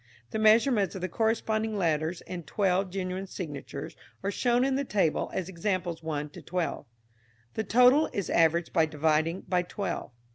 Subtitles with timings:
[0.31, 5.29] The measurements of the corresponding letters in twelve genuine signatures are shown in the table
[5.31, 6.87] as Examples 1 to 12.
[7.53, 10.09] The total is averaged by dividing by twelve.